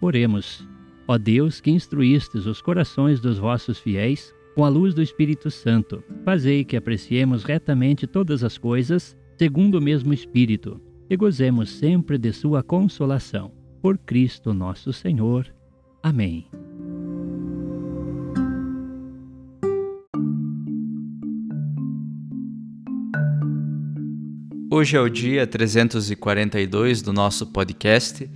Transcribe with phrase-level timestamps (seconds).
[0.00, 0.66] Oremos.
[1.06, 6.02] Ó Deus, que instruístes os corações dos vossos fiéis com a luz do Espírito Santo,
[6.24, 12.32] fazei que apreciemos retamente todas as coisas, segundo o mesmo Espírito, e gozemos sempre de
[12.32, 13.52] Sua consolação.
[13.80, 15.46] Por Cristo nosso Senhor.
[16.02, 16.46] Amém.
[24.70, 28.28] Hoje é o dia 342 do nosso podcast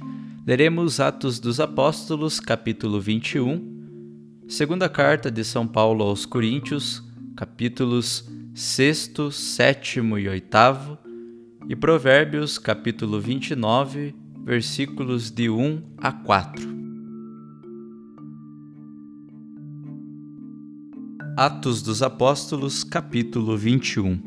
[0.45, 7.01] leremos Atos dos Apóstolos, capítulo 21, segunda carta de São Paulo aos Coríntios,
[7.37, 10.99] capítulos 6, 7 e 8,
[11.69, 16.83] e Provérbios, capítulo 29, versículos de 1 a 4.
[21.37, 24.21] Atos dos Apóstolos, capítulo 21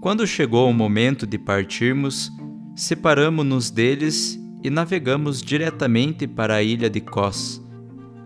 [0.00, 2.30] Quando chegou o momento de partirmos,
[2.74, 7.60] separamo-nos deles e navegamos diretamente para a ilha de Cós.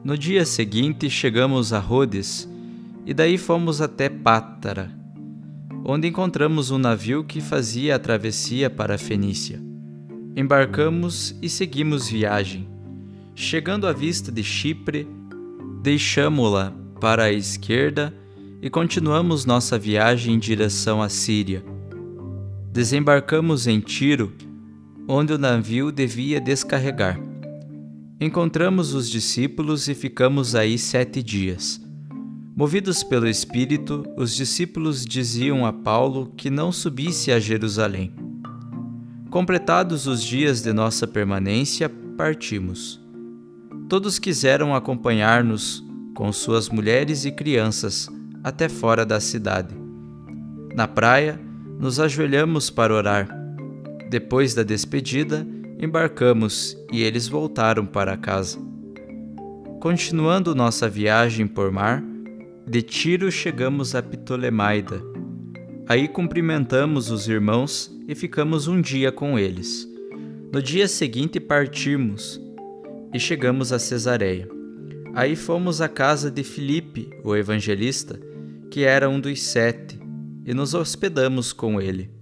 [0.05, 2.49] No dia seguinte chegamos a Rhodes
[3.05, 4.93] e daí fomos até Pátara,
[5.85, 9.61] onde encontramos um navio que fazia a travessia para a Fenícia.
[10.37, 12.69] Embarcamos e seguimos viagem.
[13.35, 15.09] Chegando à vista de Chipre,
[15.83, 18.13] deixamo-la para a esquerda
[18.61, 21.65] e continuamos nossa viagem em direção à Síria.
[22.73, 24.33] Desembarcamos em Tiro
[25.09, 27.19] onde o navio devia descarregar.
[28.21, 31.81] Encontramos os discípulos e ficamos aí sete dias.
[32.57, 38.13] Movidos pelo Espírito, os discípulos diziam a Paulo que não subisse a Jerusalém.
[39.31, 42.99] Completados os dias de nossa permanência, partimos.
[43.89, 45.85] Todos quiseram acompanhar-nos
[46.15, 48.09] com suas mulheres e crianças
[48.43, 49.75] até fora da cidade.
[50.75, 51.39] Na praia,
[51.79, 53.36] nos ajoelhamos para orar
[54.09, 55.47] depois da despedida,
[55.79, 58.59] embarcamos e eles voltaram para casa.
[59.81, 62.03] Continuando nossa viagem por mar,
[62.67, 65.03] de Tiro chegamos a Ptolemaida.
[65.89, 69.89] Aí cumprimentamos os irmãos e ficamos um dia com eles.
[70.53, 72.41] No dia seguinte partimos
[73.13, 74.49] e chegamos a Cesareia.
[75.15, 78.21] Aí fomos à casa de Filipe, o evangelista,
[78.71, 79.99] que era um dos sete,
[80.45, 82.16] e nos hospedamos com ele.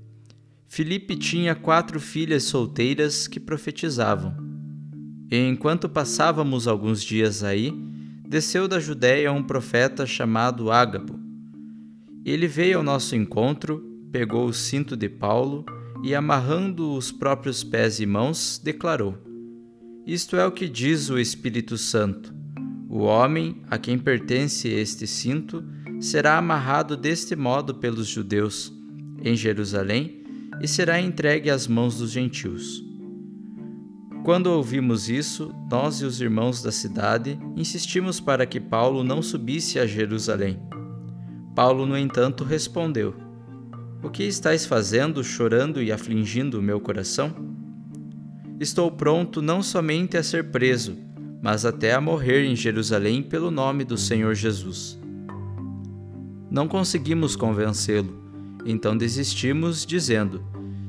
[0.74, 4.34] Filipe tinha quatro filhas solteiras que profetizavam.
[5.30, 7.72] E enquanto passávamos alguns dias aí,
[8.28, 11.16] desceu da Judéia um profeta chamado Ágabo.
[12.24, 15.64] Ele veio ao nosso encontro, pegou o cinto de Paulo
[16.02, 19.16] e, amarrando os próprios pés e mãos, declarou:
[20.04, 22.34] Isto é o que diz o Espírito Santo.
[22.88, 25.64] O homem a quem pertence este cinto
[26.00, 28.72] será amarrado deste modo pelos judeus
[29.22, 30.23] em Jerusalém
[30.60, 32.82] e será entregue às mãos dos gentios.
[34.24, 39.78] Quando ouvimos isso, nós e os irmãos da cidade insistimos para que Paulo não subisse
[39.78, 40.58] a Jerusalém.
[41.54, 43.14] Paulo, no entanto, respondeu:
[44.02, 47.34] O que estáis fazendo, chorando e afligindo o meu coração?
[48.58, 50.96] Estou pronto não somente a ser preso,
[51.42, 54.98] mas até a morrer em Jerusalém pelo nome do Senhor Jesus.
[56.50, 58.23] Não conseguimos convencê-lo,
[58.64, 60.42] então desistimos, dizendo: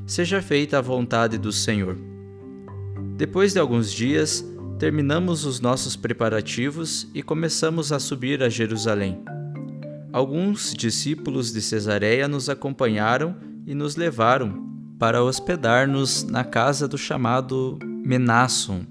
[0.06, 1.98] Seja feita a vontade do Senhor.
[3.18, 4.46] Depois de alguns dias,
[4.78, 9.24] terminamos os nossos preparativos e começamos a subir a Jerusalém.
[10.12, 13.36] Alguns discípulos de Cesareia nos acompanharam
[13.66, 14.66] e nos levaram
[14.98, 18.86] para hospedar-nos na casa do chamado Menasson,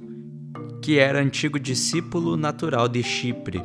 [0.83, 3.63] que era antigo discípulo natural de Chipre.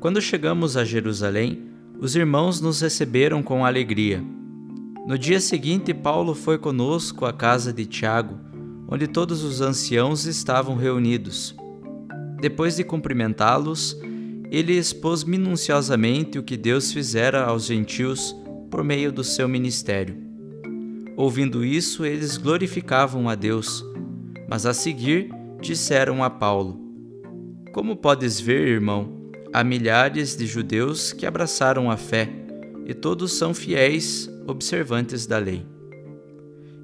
[0.00, 1.62] Quando chegamos a Jerusalém,
[2.00, 4.22] os irmãos nos receberam com alegria.
[5.06, 8.46] No dia seguinte, Paulo foi conosco à casa de Tiago
[8.88, 11.54] onde todos os anciãos estavam reunidos.
[12.40, 13.98] Depois de cumprimentá-los,
[14.50, 18.34] ele expôs minuciosamente o que Deus fizera aos gentios
[18.70, 20.16] por meio do seu ministério.
[21.16, 23.84] Ouvindo isso, eles glorificavam a Deus,
[24.48, 26.78] mas a seguir disseram a Paulo:
[27.72, 29.15] Como podes ver, irmão,
[29.56, 32.30] há milhares de judeus que abraçaram a fé,
[32.84, 35.64] e todos são fiéis observantes da lei.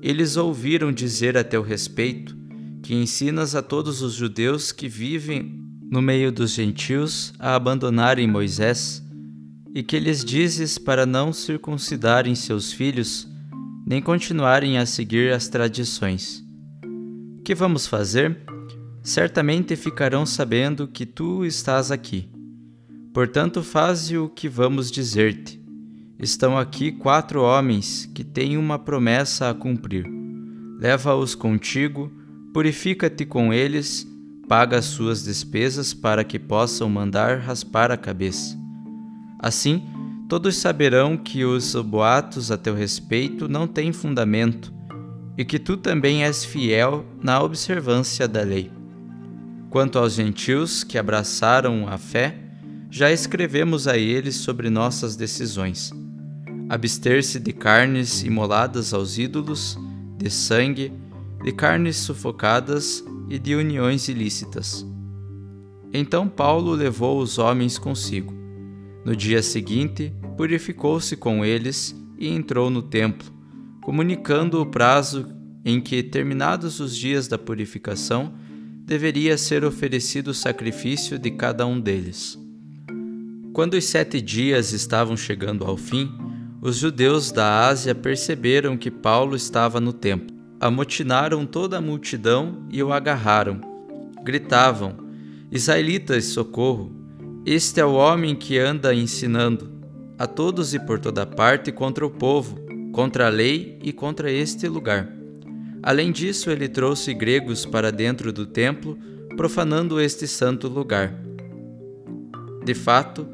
[0.01, 2.35] Eles ouviram dizer a teu respeito
[2.83, 9.03] que ensinas a todos os judeus que vivem no meio dos gentios a abandonarem Moisés,
[9.75, 13.29] e que lhes dizes para não circuncidarem seus filhos,
[13.87, 16.43] nem continuarem a seguir as tradições.
[17.45, 18.41] Que vamos fazer?
[19.03, 22.32] Certamente ficarão sabendo que tu estás aqui.
[23.13, 25.63] Portanto, faze o que vamos dizer-te
[26.23, 30.07] Estão aqui quatro homens que têm uma promessa a cumprir.
[30.79, 32.13] Leva-os contigo,
[32.55, 34.07] purifica-te com eles,
[34.47, 38.57] paga as suas despesas para que possam mandar raspar a cabeça.
[39.37, 39.83] Assim,
[40.29, 44.73] todos saberão que os boatos a teu respeito não têm fundamento
[45.37, 48.71] e que tu também és fiel na observância da lei.
[49.71, 52.42] Quanto aos gentios que abraçaram a fé,
[52.93, 55.93] já escrevemos a eles sobre nossas decisões
[56.73, 59.79] abster-se de carnes imoladas aos ídolos,
[60.17, 60.91] de sangue,
[61.45, 64.87] de carnes sufocadas e de uniões ilícitas.
[65.93, 68.33] Então Paulo levou os homens consigo.
[69.05, 73.31] No dia seguinte, purificou-se com eles e entrou no templo,
[73.83, 75.29] comunicando o prazo
[75.67, 78.33] em que, terminados os dias da purificação,
[78.87, 82.42] deveria ser oferecido o sacrifício de cada um deles.
[83.53, 86.11] Quando os sete dias estavam chegando ao fim,
[86.63, 90.35] os judeus da Ásia perceberam que Paulo estava no templo.
[90.59, 93.61] Amotinaram toda a multidão e o agarraram.
[94.25, 94.97] Gritavam:
[95.51, 96.97] Israelitas, socorro!
[97.45, 99.71] Este é o homem que anda ensinando
[100.19, 102.57] a todos e por toda parte contra o povo,
[102.93, 105.13] contra a lei e contra este lugar.
[105.83, 108.97] Além disso, ele trouxe gregos para dentro do templo,
[109.37, 111.13] profanando este santo lugar.
[112.65, 113.27] De fato,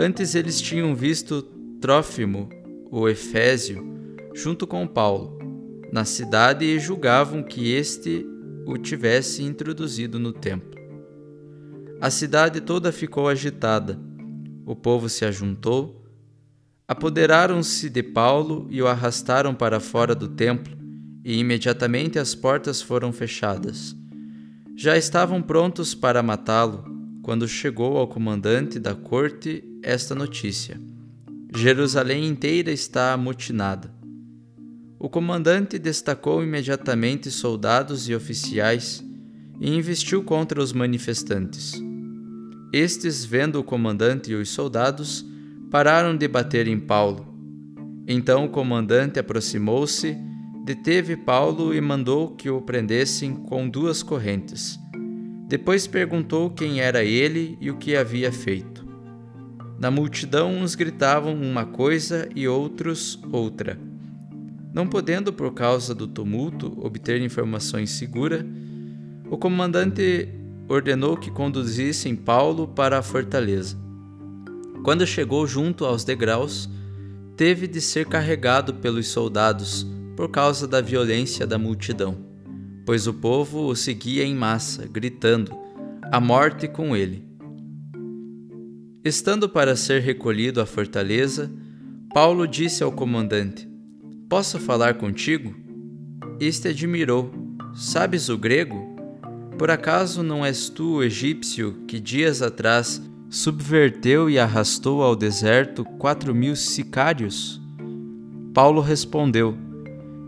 [0.00, 1.42] antes eles tinham visto
[1.78, 2.48] Trófimo,
[2.90, 3.84] o Efésio,
[4.34, 5.38] junto com Paulo,
[5.92, 8.26] na cidade e julgavam que este
[8.66, 10.80] o tivesse introduzido no templo.
[12.00, 13.98] A cidade toda ficou agitada.
[14.64, 16.02] O povo se ajuntou,
[16.88, 20.78] apoderaram-se de Paulo e o arrastaram para fora do templo,
[21.22, 23.94] e imediatamente as portas foram fechadas.
[24.74, 26.84] Já estavam prontos para matá-lo
[27.22, 30.80] quando chegou ao comandante da corte esta notícia.
[31.54, 33.92] Jerusalém inteira está amotinada.
[34.98, 39.02] O comandante destacou imediatamente soldados e oficiais
[39.60, 41.72] e investiu contra os manifestantes.
[42.72, 45.24] Estes, vendo o comandante e os soldados,
[45.70, 47.26] pararam de bater em Paulo.
[48.06, 50.16] Então o comandante aproximou-se,
[50.64, 54.78] deteve Paulo e mandou que o prendessem com duas correntes.
[55.48, 58.69] Depois perguntou quem era ele e o que havia feito.
[59.80, 63.78] Na multidão, uns gritavam uma coisa e outros outra.
[64.74, 68.44] Não podendo, por causa do tumulto, obter informações seguras,
[69.30, 70.28] o comandante
[70.68, 73.74] ordenou que conduzissem Paulo para a fortaleza.
[74.84, 76.68] Quando chegou junto aos degraus,
[77.34, 82.18] teve de ser carregado pelos soldados por causa da violência da multidão,
[82.84, 85.56] pois o povo o seguia em massa, gritando:
[86.12, 87.29] A morte com ele!
[89.04, 91.50] Estando para ser recolhido à fortaleza,
[92.12, 93.68] Paulo disse ao comandante:
[94.28, 95.54] Posso falar contigo?
[96.38, 97.30] Este admirou:
[97.74, 98.90] Sabes o grego?
[99.60, 105.84] por acaso não és tu o egípcio que dias atrás subverteu e arrastou ao deserto
[105.98, 107.60] quatro mil sicários?
[108.54, 109.54] Paulo respondeu: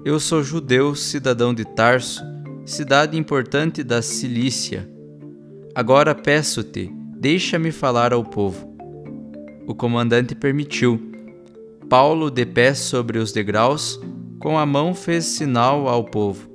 [0.05, 2.23] Eu sou judeu, cidadão de Tarso,
[2.67, 4.87] cidade importante da Cilícia.
[5.75, 8.69] Agora peço-te, deixa-me falar ao povo.
[9.65, 11.01] O comandante permitiu.
[11.89, 14.01] Paulo, de pé sobre os degraus,
[14.41, 16.51] com a mão fez sinal ao povo.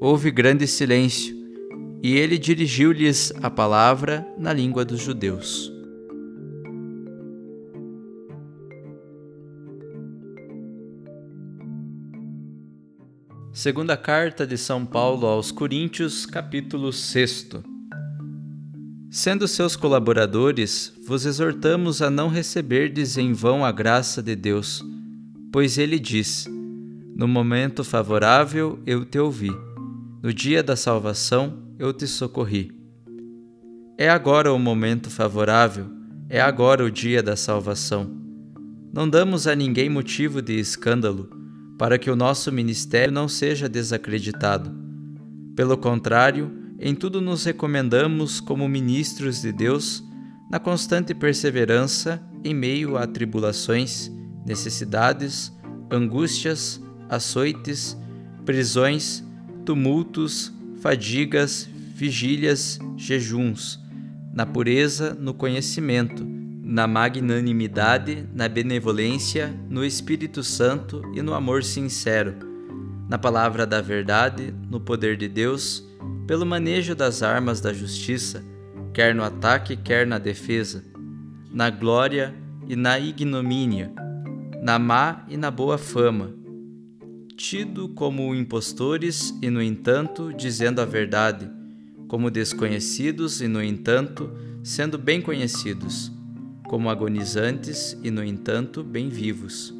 [0.00, 1.32] Houve grande silêncio,
[2.02, 5.72] e ele dirigiu-lhes a palavra na língua dos judeus.
[13.52, 17.73] Segunda carta de São Paulo aos Coríntios, capítulo 6.
[19.16, 24.84] Sendo seus colaboradores, vos exortamos a não receberdes em vão a graça de Deus,
[25.52, 26.48] pois ele diz:
[27.14, 29.52] No momento favorável eu te ouvi,
[30.20, 32.72] no dia da salvação eu te socorri.
[33.96, 35.86] É agora o momento favorável,
[36.28, 38.10] é agora o dia da salvação.
[38.92, 41.30] Não damos a ninguém motivo de escândalo
[41.78, 44.74] para que o nosso ministério não seja desacreditado.
[45.54, 50.04] Pelo contrário, em tudo nos recomendamos como ministros de Deus,
[50.50, 54.12] na constante perseverança em meio a tribulações,
[54.44, 55.50] necessidades,
[55.90, 57.96] angústias, açoites,
[58.44, 59.24] prisões,
[59.64, 63.80] tumultos, fadigas, vigílias, jejuns,
[64.34, 72.34] na pureza, no conhecimento, na magnanimidade, na benevolência, no Espírito Santo e no amor sincero,
[73.08, 75.93] na palavra da verdade, no poder de Deus,
[76.26, 78.44] pelo manejo das armas da justiça,
[78.92, 80.84] quer no ataque, quer na defesa,
[81.50, 82.34] na glória
[82.66, 83.92] e na ignomínia,
[84.62, 86.34] na má e na boa fama,
[87.36, 91.50] tido como impostores e, no entanto, dizendo a verdade,
[92.08, 94.30] como desconhecidos e, no entanto,
[94.62, 96.12] sendo bem conhecidos
[96.68, 99.74] como agonizantes e, no entanto, bem vivos,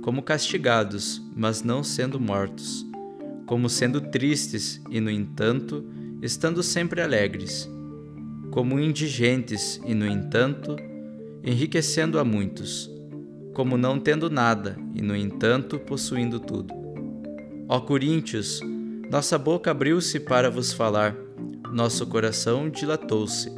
[0.00, 2.86] como castigados, mas não sendo mortos,
[3.46, 5.84] como sendo tristes e, no entanto,
[6.20, 7.68] estando sempre alegres,
[8.50, 10.76] como indigentes e, no entanto,
[11.42, 12.90] enriquecendo a muitos,
[13.52, 16.72] como não tendo nada e, no entanto, possuindo tudo.
[17.68, 18.60] Ó Coríntios,
[19.10, 21.16] nossa boca abriu-se para vos falar,
[21.72, 23.50] nosso coração dilatou-se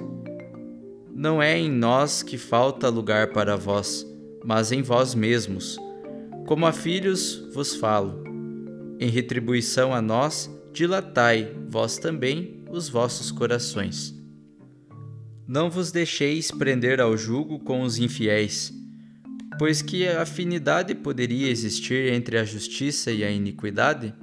[1.16, 4.04] não é em nós que falta lugar para vós,
[4.44, 5.78] mas em vós mesmos.
[6.44, 8.23] Como a filhos vos falo.
[8.98, 14.14] Em retribuição a nós, dilatai vós também os vossos corações.
[15.46, 18.72] Não vos deixeis prender ao jugo com os infiéis,
[19.58, 24.14] pois que afinidade poderia existir entre a justiça e a iniquidade?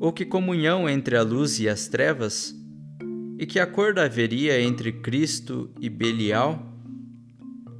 [0.00, 2.54] Ou que comunhão entre a luz e as trevas?
[3.38, 6.64] E que acordo haveria entre Cristo e Belial?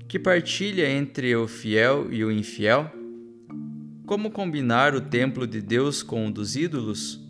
[0.09, 2.98] Que partilha entre o fiel e o infiel?
[4.09, 7.21] Como combinar o templo de Deus com o dos ídolos?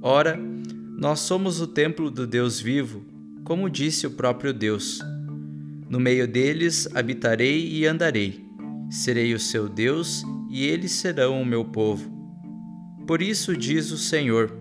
[0.00, 0.34] Ora,
[0.96, 3.04] nós somos o templo do Deus vivo,
[3.44, 5.00] como disse o próprio Deus.
[5.90, 8.42] No meio deles habitarei e andarei.
[8.90, 12.10] Serei o seu Deus e eles serão o meu povo.
[13.06, 14.56] Por isso diz o Senhor: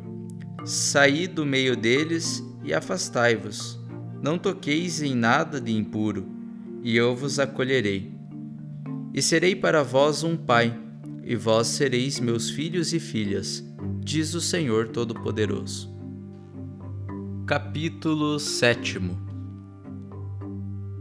[0.65, 3.79] Saí do meio deles e afastai-vos.
[4.21, 6.27] Não toqueis em nada de impuro,
[6.83, 8.11] e eu vos acolherei.
[9.13, 10.77] E serei para vós um pai,
[11.29, 13.63] e vós sereis meus filhos e filhas,
[13.99, 15.87] diz o Senhor Todo-Poderoso.
[17.45, 18.99] Capítulo 7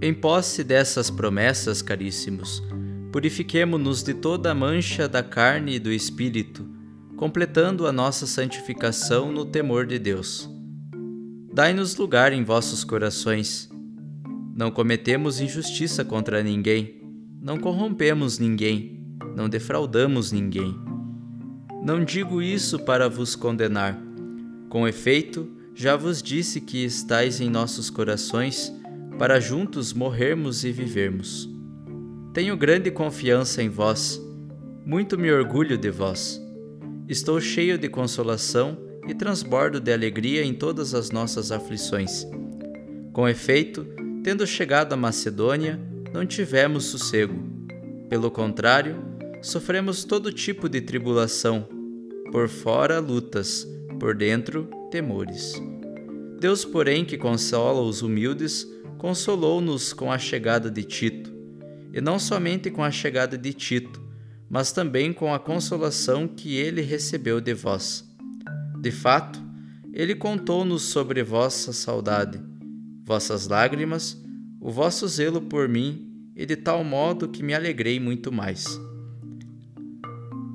[0.02, 2.62] Em posse dessas promessas, caríssimos,
[3.10, 6.68] purifiquemo-nos de toda a mancha da carne e do espírito,
[7.16, 10.48] completando a nossa santificação no temor de Deus
[11.58, 13.68] Dai-nos lugar em vossos corações.
[14.54, 17.02] Não cometemos injustiça contra ninguém,
[17.42, 18.97] não corrompemos ninguém,
[19.36, 20.74] não defraudamos ninguém.
[21.82, 23.98] Não digo isso para vos condenar.
[24.68, 28.72] Com efeito, já vos disse que estais em nossos corações,
[29.18, 31.48] para juntos morrermos e vivermos.
[32.34, 34.20] Tenho grande confiança em vós,
[34.84, 36.40] muito me orgulho de vós.
[37.08, 42.26] Estou cheio de consolação e transbordo de alegria em todas as nossas aflições.
[43.12, 43.86] Com efeito,
[44.22, 45.80] tendo chegado a Macedônia,
[46.12, 47.34] não tivemos sossego.
[48.08, 48.96] Pelo contrário,
[49.42, 51.68] sofremos todo tipo de tribulação,
[52.30, 53.66] por fora lutas,
[53.98, 55.54] por dentro temores.
[56.40, 58.66] Deus, porém, que consola os humildes,
[58.98, 61.32] consolou-nos com a chegada de Tito,
[61.92, 64.00] e não somente com a chegada de Tito,
[64.48, 68.08] mas também com a consolação que ele recebeu de vós
[68.80, 69.42] de fato,
[69.92, 72.40] ele contou-nos sobre vossa saudade,
[73.04, 74.16] vossas lágrimas,
[74.60, 76.04] o vosso zelo por mim,
[76.36, 78.64] e de tal modo que me alegrei muito mais.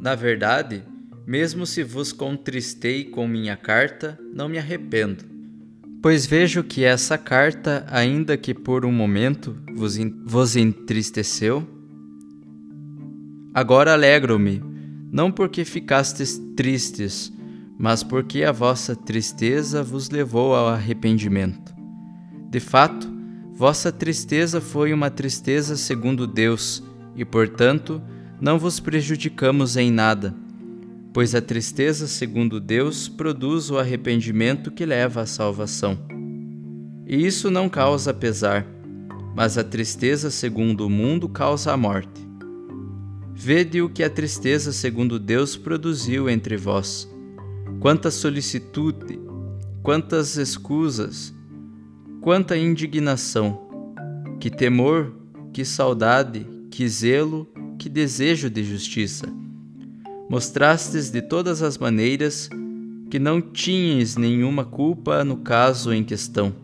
[0.03, 0.83] Na verdade,
[1.25, 5.23] mesmo se vos contristei com minha carta, não me arrependo,
[6.01, 11.65] pois vejo que essa carta, ainda que por um momento vos, vos entristeceu,
[13.53, 14.61] agora alegro-me,
[15.09, 17.31] não porque ficastes tristes,
[17.79, 21.73] mas porque a vossa tristeza vos levou ao arrependimento.
[22.49, 23.09] De fato,
[23.53, 26.83] vossa tristeza foi uma tristeza segundo Deus,
[27.15, 28.01] e portanto,
[28.39, 30.35] não vos prejudicamos em nada
[31.13, 35.97] pois a tristeza, segundo Deus, produz o arrependimento que leva à salvação.
[37.05, 38.65] E isso não causa pesar,
[39.35, 42.27] mas a tristeza, segundo o mundo, causa a morte.
[43.31, 47.07] Vede o que a tristeza, segundo Deus, produziu entre vós.
[47.79, 49.19] Quanta solicitude,
[49.83, 51.33] quantas escusas,
[52.21, 53.69] quanta indignação,
[54.39, 55.13] que temor,
[55.51, 57.47] que saudade, que zelo,
[57.83, 59.27] que desejo de justiça
[60.29, 62.49] mostrastes de todas as maneiras
[63.09, 66.55] que não tinhas nenhuma culpa no caso em questão.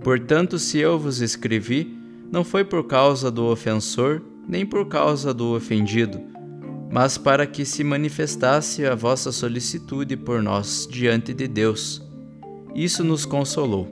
[0.00, 1.92] Portanto, se eu vos escrevi,
[2.30, 6.20] não foi por causa do ofensor, nem por causa do ofendido,
[6.88, 12.00] mas para que se manifestasse a vossa solicitude por nós diante de Deus.
[12.76, 13.88] Isso nos consolou.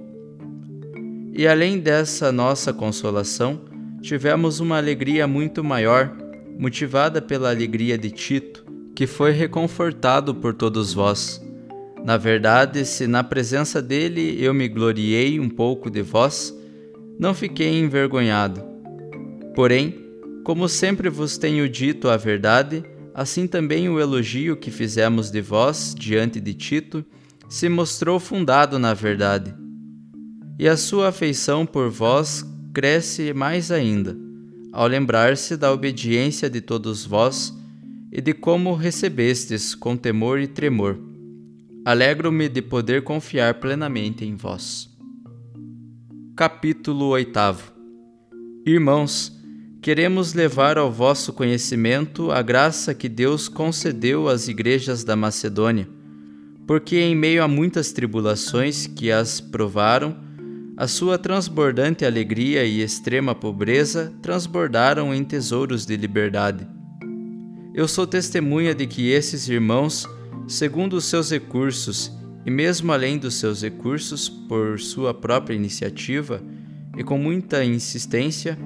[1.34, 3.62] E além dessa nossa consolação,
[4.00, 6.16] tivemos uma alegria muito maior,
[6.58, 11.42] motivada pela alegria de Tito, que foi reconfortado por todos vós.
[12.04, 16.56] Na verdade, se na presença dele eu me gloriei um pouco de vós,
[17.18, 18.62] não fiquei envergonhado.
[19.54, 20.06] Porém,
[20.44, 25.94] como sempre vos tenho dito a verdade, assim também o elogio que fizemos de vós
[25.98, 27.04] diante de Tito
[27.48, 29.54] se mostrou fundado na verdade.
[30.58, 34.16] E a sua afeição por vós cresce mais ainda,
[34.76, 37.50] ao lembrar-se da obediência de todos vós
[38.12, 40.98] e de como recebestes com temor e tremor.
[41.82, 44.94] Alegro-me de poder confiar plenamente em vós.
[46.36, 47.38] Capítulo 8
[48.66, 49.32] Irmãos,
[49.80, 55.88] queremos levar ao vosso conhecimento a graça que Deus concedeu às igrejas da Macedônia,
[56.66, 60.25] porque em meio a muitas tribulações que as provaram,
[60.76, 66.76] a sua transbordante alegria e extrema pobreza transbordaram em tesouros de liberdade
[67.76, 70.08] eu sou testemunha de que esses irmãos,
[70.48, 72.10] segundo os seus recursos
[72.46, 76.42] e mesmo além dos seus recursos, por sua própria iniciativa
[76.96, 78.58] e com muita insistência,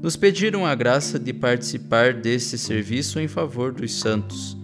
[0.00, 4.56] nos pediram a graça de participar desse serviço em favor dos santos.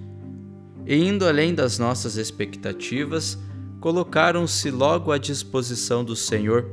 [0.86, 3.36] E indo além das nossas expectativas,
[3.80, 6.66] colocaram-se logo à disposição do Senhor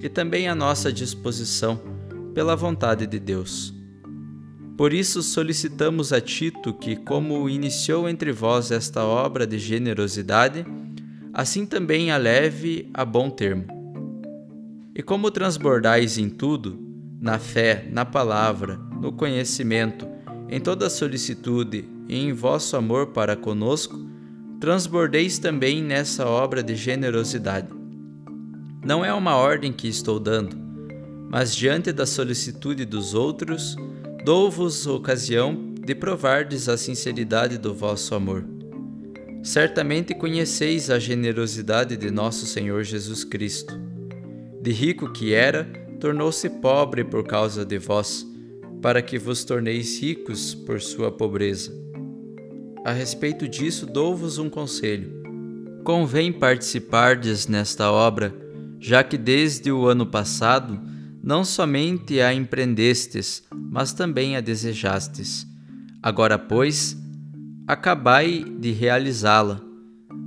[0.00, 1.80] e também à nossa disposição,
[2.32, 3.74] pela vontade de Deus.
[4.76, 10.64] Por isso solicitamos a Tito que, como iniciou entre vós esta obra de generosidade,
[11.32, 13.66] assim também a leve a bom termo.
[14.94, 16.78] E como transbordais em tudo,
[17.20, 20.08] na fé, na palavra, no conhecimento,
[20.48, 24.11] em toda solicitude e em vosso amor para conosco,
[24.62, 27.66] transbordeis também nessa obra de generosidade.
[28.86, 30.56] Não é uma ordem que estou dando,
[31.28, 33.74] mas diante da solicitude dos outros,
[34.24, 38.44] dou-vos ocasião de provardes a sinceridade do vosso amor.
[39.42, 43.76] Certamente conheceis a generosidade de nosso Senhor Jesus Cristo.
[44.60, 45.64] De rico que era,
[45.98, 48.24] tornou-se pobre por causa de vós,
[48.80, 51.82] para que vos torneis ricos por sua pobreza.
[52.84, 55.22] A respeito disso, dou-vos um conselho.
[55.84, 58.34] Convém participardes nesta obra,
[58.80, 60.80] já que desde o ano passado
[61.22, 65.46] não somente a empreendestes, mas também a desejastes.
[66.02, 66.96] Agora, pois,
[67.68, 69.60] acabai de realizá-la.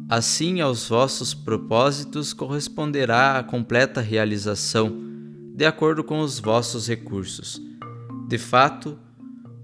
[0.07, 4.95] Assim, aos vossos propósitos corresponderá a completa realização,
[5.53, 7.61] de acordo com os vossos recursos.
[8.29, 8.97] De fato,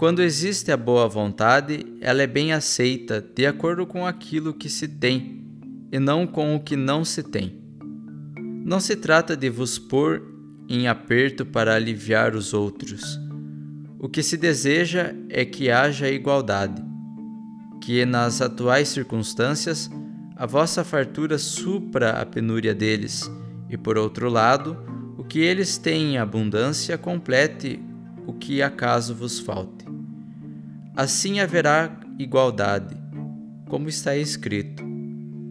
[0.01, 4.87] quando existe a boa vontade, ela é bem aceita de acordo com aquilo que se
[4.87, 5.45] tem
[5.91, 7.61] e não com o que não se tem.
[8.65, 10.23] Não se trata de vos pôr
[10.67, 13.19] em aperto para aliviar os outros.
[13.99, 16.83] O que se deseja é que haja igualdade,
[17.79, 19.87] que nas atuais circunstâncias
[20.35, 23.31] a vossa fartura supra a penúria deles,
[23.69, 24.75] e por outro lado,
[25.15, 27.79] o que eles têm em abundância complete
[28.25, 29.90] o que acaso vos falte.
[30.95, 32.97] Assim haverá igualdade,
[33.69, 34.83] como está escrito: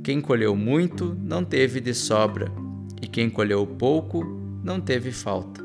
[0.04, 2.52] Quem colheu muito não teve de sobra,
[3.00, 4.22] e quem colheu pouco
[4.62, 5.64] não teve falta.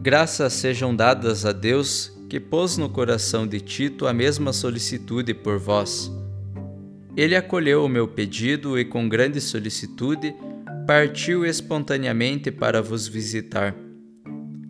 [0.00, 5.58] Graças sejam dadas a Deus que pôs no coração de Tito a mesma solicitude por
[5.58, 6.10] vós.
[7.16, 10.34] Ele acolheu o meu pedido e, com grande solicitude,
[10.86, 13.74] partiu espontaneamente para vos visitar.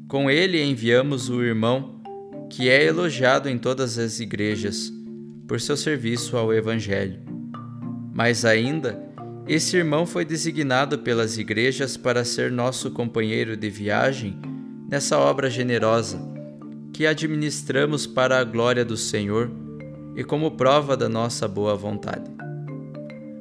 [0.09, 1.92] Com ele enviamos o irmão,
[2.53, 4.93] que é elogiado em todas as igrejas,
[5.49, 7.19] por seu serviço ao Evangelho.
[8.13, 9.03] Mas ainda,
[9.49, 14.39] esse irmão foi designado pelas igrejas para ser nosso companheiro de viagem
[14.87, 16.21] nessa obra generosa
[16.93, 19.51] que administramos para a glória do Senhor
[20.15, 22.31] e como prova da nossa boa vontade.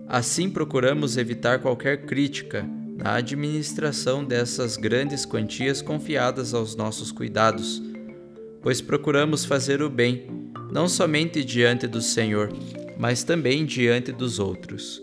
[0.08, 7.91] Assim, procuramos evitar qualquer crítica na administração dessas grandes quantias confiadas aos nossos cuidados,
[8.62, 10.28] pois procuramos fazer o bem,
[10.72, 12.50] não somente diante do Senhor,
[12.98, 15.02] mas também diante dos outros.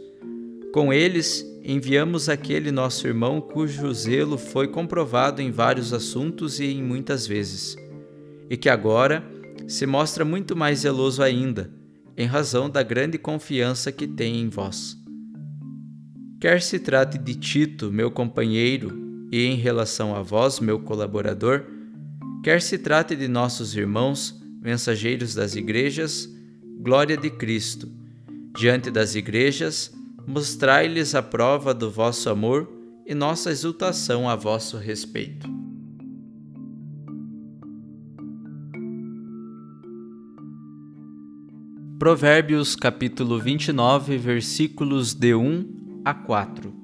[0.73, 6.83] Com eles, enviamos aquele nosso irmão cujo zelo foi comprovado em vários assuntos e em
[6.83, 7.77] muitas vezes
[8.49, 9.25] e que agora
[9.66, 11.71] se mostra muito mais zeloso ainda,
[12.16, 14.97] em razão da grande confiança que tem em vós.
[16.40, 21.64] Quer se trate de Tito, meu companheiro, e em relação a vós, meu colaborador,
[22.48, 26.26] quer se trate de nossos irmãos, mensageiros das igrejas,
[26.80, 27.87] glória de Cristo.
[28.56, 29.92] Diante das igrejas,
[30.26, 32.66] mostrai-lhes a prova do vosso amor
[33.04, 35.46] e nossa exultação a vosso respeito.
[41.98, 46.74] Provérbios capítulo 29, versículos de 1 a 4.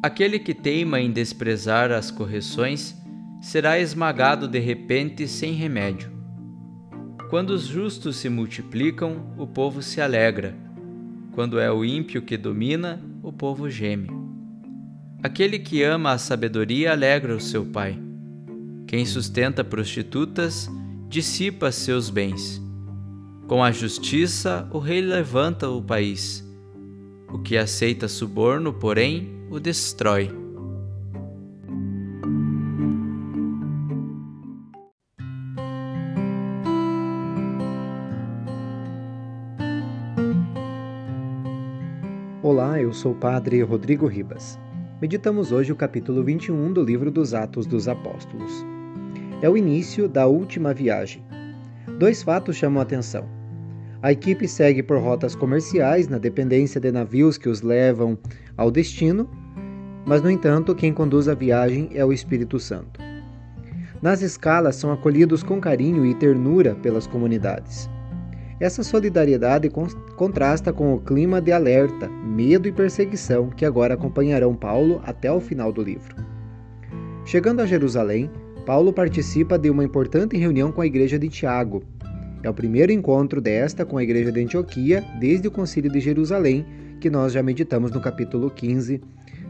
[0.00, 2.99] Aquele que teima em desprezar as correções
[3.40, 6.10] será esmagado de repente sem remédio.
[7.30, 10.56] Quando os justos se multiplicam, o povo se alegra.
[11.32, 14.10] Quando é o ímpio que domina, o povo geme.
[15.22, 17.98] Aquele que ama a sabedoria alegra o seu pai.
[18.86, 20.68] Quem sustenta prostitutas
[21.08, 22.60] dissipa seus bens.
[23.46, 26.44] Com a justiça, o rei levanta o país.
[27.32, 30.39] O que aceita suborno, porém, o destrói.
[42.90, 44.58] Eu sou o Padre Rodrigo Ribas.
[45.00, 48.66] Meditamos hoje o capítulo 21 do livro dos Atos dos Apóstolos.
[49.40, 51.22] É o início da última viagem.
[52.00, 53.28] Dois fatos chamam a atenção.
[54.02, 58.18] A equipe segue por rotas comerciais na dependência de navios que os levam
[58.56, 59.30] ao destino,
[60.04, 62.98] mas no entanto, quem conduz a viagem é o Espírito Santo.
[64.02, 67.88] Nas escalas são acolhidos com carinho e ternura pelas comunidades.
[68.60, 69.70] Essa solidariedade
[70.16, 75.40] contrasta com o clima de alerta, medo e perseguição que agora acompanharão Paulo até o
[75.40, 76.14] final do livro.
[77.24, 78.30] Chegando a Jerusalém,
[78.66, 81.82] Paulo participa de uma importante reunião com a igreja de Tiago,
[82.42, 86.64] é o primeiro encontro desta com a igreja de Antioquia desde o Concílio de Jerusalém,
[86.98, 89.00] que nós já meditamos no capítulo 15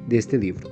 [0.08, 0.68] deste livro.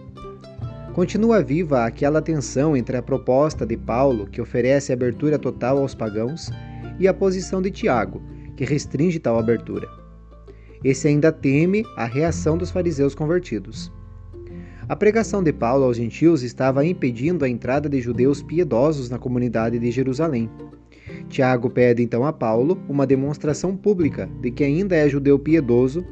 [0.95, 6.51] Continua viva aquela tensão entre a proposta de Paulo, que oferece abertura total aos pagãos,
[6.99, 8.23] e a posição de Tiago,
[8.57, 9.89] que restringe tal abertura.
[10.83, 13.93] Esse ainda teme a reação dos fariseus convertidos.
[14.89, 19.79] A pregação de Paulo aos gentios estava impedindo a entrada de judeus piedosos na comunidade
[19.79, 20.49] de Jerusalém.
[21.29, 26.05] Tiago pede então a Paulo uma demonstração pública de que ainda é judeu piedoso,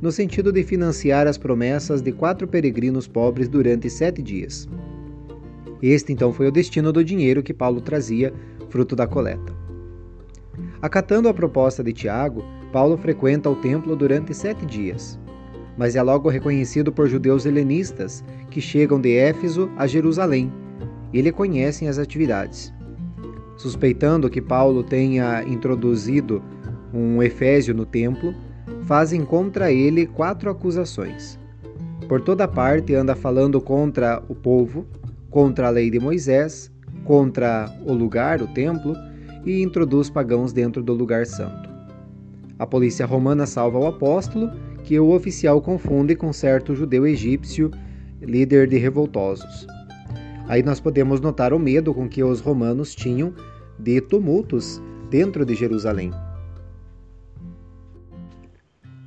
[0.00, 4.68] no sentido de financiar as promessas de quatro peregrinos pobres durante sete dias.
[5.80, 8.32] Este então foi o destino do dinheiro que Paulo trazia,
[8.68, 9.65] fruto da coleta.
[10.82, 15.18] Acatando a proposta de Tiago, Paulo frequenta o templo durante sete dias,
[15.76, 20.52] mas é logo reconhecido por judeus helenistas que chegam de Éfeso a Jerusalém.
[21.12, 22.74] E lhe conhecem as atividades.
[23.56, 26.42] Suspeitando que Paulo tenha introduzido
[26.92, 28.34] um efésio no templo,
[28.82, 31.38] fazem contra ele quatro acusações.
[32.08, 34.86] Por toda parte anda falando contra o povo,
[35.30, 36.70] contra a lei de Moisés,
[37.04, 38.94] contra o lugar, o templo,
[39.46, 41.70] e introduz pagãos dentro do lugar santo.
[42.58, 44.50] A polícia romana salva o apóstolo,
[44.82, 47.70] que o oficial confunde com certo judeu egípcio,
[48.20, 49.66] líder de revoltosos.
[50.48, 53.32] Aí nós podemos notar o medo com que os romanos tinham
[53.78, 54.80] de tumultos
[55.10, 56.10] dentro de Jerusalém.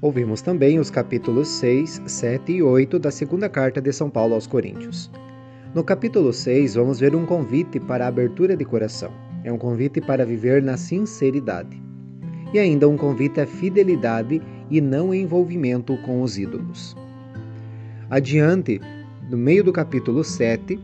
[0.02, 4.48] Ouvimos também os capítulos 6, 7 e 8 da segunda carta de São Paulo aos
[4.48, 5.12] Coríntios.
[5.76, 9.12] No capítulo 6, vamos ver um convite para a abertura de coração.
[9.44, 11.82] É um convite para viver na sinceridade.
[12.54, 16.96] E ainda um convite à fidelidade e não envolvimento com os ídolos.
[18.10, 18.82] Adiante,
[19.30, 20.80] no meio do capítulo 7,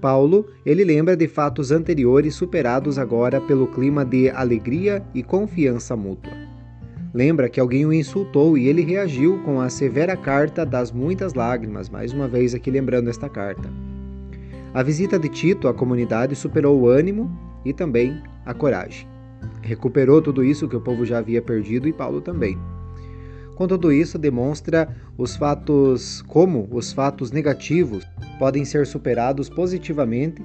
[0.00, 6.32] Paulo, ele lembra de fatos anteriores superados agora pelo clima de alegria e confiança mútua.
[7.14, 11.88] Lembra que alguém o insultou e ele reagiu com a severa carta das muitas lágrimas,
[11.88, 13.70] mais uma vez aqui lembrando esta carta.
[14.74, 19.08] A visita de Tito à comunidade superou o ânimo e também a coragem.
[19.62, 22.58] Recuperou tudo isso que o povo já havia perdido e Paulo também.
[23.56, 28.06] Com tudo isso, demonstra os fatos como os fatos negativos
[28.38, 30.44] podem ser superados positivamente,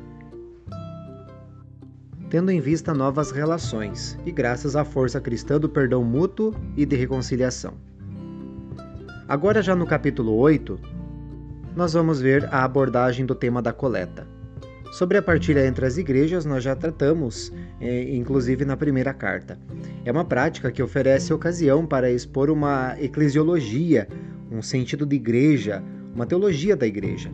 [2.29, 6.95] tendo em vista novas relações e graças à força cristã do perdão mútuo e de
[6.95, 7.73] reconciliação.
[9.27, 10.79] Agora, já no capítulo 8,
[11.75, 14.25] nós vamos ver a abordagem do tema da coleta.
[14.91, 19.57] Sobre a partilha entre as igrejas, nós já tratamos, eh, inclusive na primeira carta.
[20.03, 24.05] É uma prática que oferece ocasião para expor uma eclesiologia,
[24.51, 25.81] um sentido de igreja,
[26.13, 27.31] uma teologia da igreja.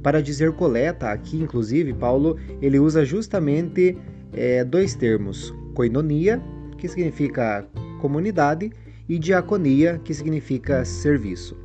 [0.00, 3.98] Para dizer coleta, aqui inclusive, Paulo ele usa justamente
[4.32, 6.40] é, dois termos: koinonia,
[6.78, 7.66] que significa
[8.00, 8.70] comunidade,
[9.08, 11.56] e diaconia, que significa serviço.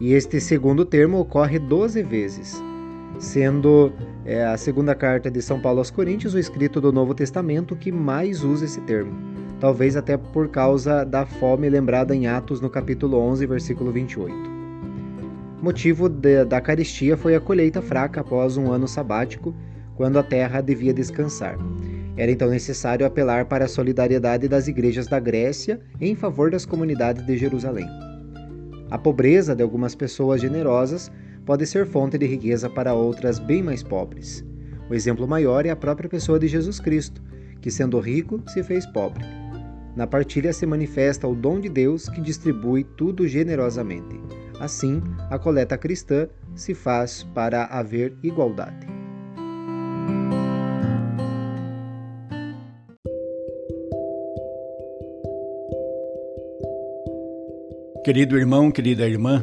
[0.00, 2.60] E este segundo termo ocorre 12 vezes
[3.18, 3.92] sendo
[4.24, 7.92] é, a segunda carta de São Paulo aos Coríntios o escrito do Novo Testamento que
[7.92, 9.12] mais usa esse termo,
[9.60, 14.34] talvez até por causa da fome lembrada em Atos no capítulo 11, versículo 28.
[15.60, 19.54] Motivo de, da caristia foi a colheita fraca após um ano sabático,
[19.96, 21.56] quando a terra devia descansar.
[22.16, 27.24] Era então necessário apelar para a solidariedade das igrejas da Grécia em favor das comunidades
[27.26, 27.86] de Jerusalém.
[28.90, 31.10] A pobreza de algumas pessoas generosas
[31.44, 34.44] pode ser fonte de riqueza para outras bem mais pobres.
[34.88, 37.22] O exemplo maior é a própria pessoa de Jesus Cristo,
[37.60, 39.24] que, sendo rico, se fez pobre.
[39.96, 44.20] Na partilha se manifesta o dom de Deus que distribui tudo generosamente.
[44.58, 48.86] Assim, a coleta cristã se faz para haver igualdade.
[58.04, 59.42] Querido irmão, querida irmã,